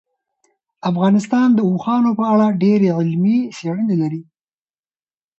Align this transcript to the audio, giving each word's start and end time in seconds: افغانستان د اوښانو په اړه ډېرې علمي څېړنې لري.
افغانستان 0.89 1.47
د 1.53 1.59
اوښانو 1.69 2.11
په 2.19 2.23
اړه 2.33 2.47
ډېرې 2.63 2.87
علمي 2.99 3.37
څېړنې 3.57 3.95
لري. 4.01 4.23